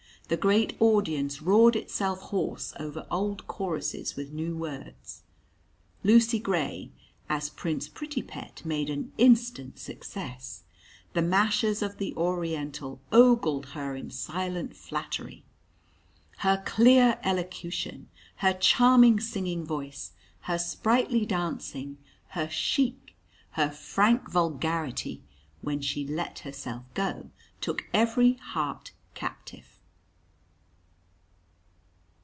[0.27, 5.23] The great audience roared itself hoarse over old choruses with new words.
[6.05, 6.89] Lucy Gray,
[7.27, 10.63] as Prince Prettypet, made an instant success.
[11.11, 15.43] The mashers of the Oriental ogled her in silent flattery.
[16.37, 18.07] Her clear elocution,
[18.37, 20.13] her charming singing voice,
[20.43, 21.97] her sprightly dancing,
[22.29, 23.17] her chic,
[23.55, 25.23] her frank vulgarity,
[25.61, 29.67] when she "let herself go," took every heart captive.